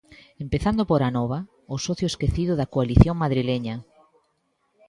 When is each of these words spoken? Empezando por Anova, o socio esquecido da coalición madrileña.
Empezando 0.45 0.81
por 0.89 0.99
Anova, 1.09 1.39
o 1.75 1.77
socio 1.85 2.07
esquecido 2.11 2.53
da 2.59 2.69
coalición 2.73 3.15
madrileña. 3.23 3.75